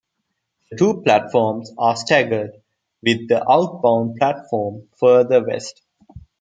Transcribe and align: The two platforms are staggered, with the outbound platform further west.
The 0.71 0.77
two 0.77 1.01
platforms 1.03 1.71
are 1.77 1.95
staggered, 1.95 2.53
with 3.03 3.27
the 3.27 3.45
outbound 3.47 4.15
platform 4.17 4.89
further 4.99 5.43
west. 5.45 5.83